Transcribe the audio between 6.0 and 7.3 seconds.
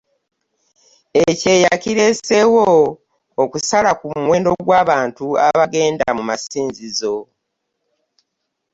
mu masinzizo